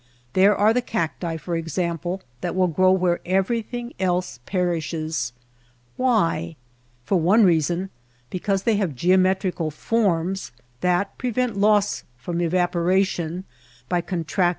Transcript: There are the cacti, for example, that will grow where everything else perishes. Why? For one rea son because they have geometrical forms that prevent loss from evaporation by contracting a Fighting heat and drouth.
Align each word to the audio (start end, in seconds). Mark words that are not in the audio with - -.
There 0.33 0.55
are 0.57 0.73
the 0.73 0.81
cacti, 0.81 1.37
for 1.37 1.55
example, 1.55 2.23
that 2.41 2.55
will 2.55 2.65
grow 2.65 2.91
where 2.91 3.19
everything 3.23 3.93
else 3.99 4.39
perishes. 4.47 5.31
Why? 5.95 6.55
For 7.05 7.19
one 7.19 7.43
rea 7.43 7.59
son 7.61 7.91
because 8.31 8.63
they 8.63 8.77
have 8.77 8.95
geometrical 8.95 9.69
forms 9.69 10.53
that 10.79 11.15
prevent 11.19 11.55
loss 11.55 12.03
from 12.17 12.41
evaporation 12.41 13.43
by 13.89 14.01
contracting 14.01 14.01
a 14.01 14.01
Fighting 14.01 14.09
heat 14.09 14.13
and 14.17 14.25
drouth. 14.27 14.49